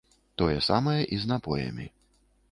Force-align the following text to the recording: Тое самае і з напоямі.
Тое 0.41 0.53
самае 0.67 0.95
і 1.17 1.19
з 1.25 1.29
напоямі. 1.33 1.85